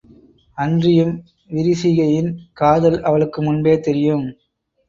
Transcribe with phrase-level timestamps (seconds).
[0.57, 1.11] அன்றியும்
[1.49, 4.27] விரிசிகையின் காதல் அவளுக்கு முன்பே தெரியும்.